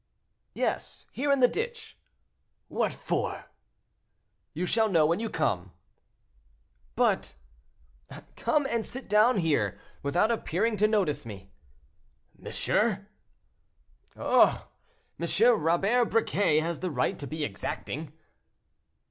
"Yes; 0.55 1.05
here 1.11 1.31
in 1.31 1.41
the 1.41 1.47
ditch." 1.47 1.95
"What 2.69 2.91
for?" 2.91 3.45
"You 4.51 4.65
shall 4.65 4.89
know 4.89 5.05
when 5.05 5.19
you 5.19 5.29
come." 5.29 5.73
"But—" 6.95 7.35
"Come 8.35 8.65
and 8.67 8.83
sit 8.83 9.07
down 9.07 9.37
here, 9.37 9.79
without 10.01 10.31
appearing 10.31 10.75
to 10.77 10.87
notice 10.87 11.23
me." 11.23 11.51
"Monsieur?" 12.35 13.09
"Oh! 14.15 14.67
M. 15.19 15.61
Robert 15.61 16.05
Briquet 16.05 16.61
has 16.61 16.79
the 16.79 16.89
right 16.89 17.19
to 17.19 17.27
be 17.27 17.43
exacting." 17.43 18.11